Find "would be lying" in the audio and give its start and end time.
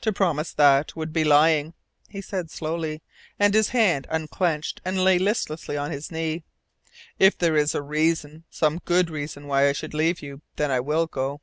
0.96-1.74